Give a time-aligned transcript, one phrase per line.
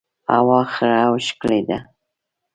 [0.33, 1.77] هوا خړه او ښکلي ده